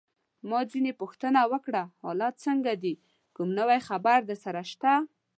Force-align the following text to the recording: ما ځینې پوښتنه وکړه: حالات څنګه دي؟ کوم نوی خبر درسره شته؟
ما 0.49 0.59
ځینې 0.71 0.91
پوښتنه 1.01 1.39
وکړه: 1.51 1.83
حالات 2.03 2.35
څنګه 2.45 2.71
دي؟ 2.83 2.93
کوم 3.35 3.49
نوی 3.59 3.79
خبر 3.87 4.19
درسره 4.29 4.61
شته؟ 4.71 4.93